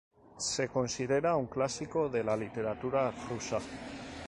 [0.53, 3.59] Se considera un clásico de la literatura rusa.